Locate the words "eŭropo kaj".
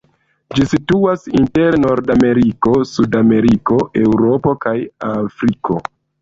4.03-4.75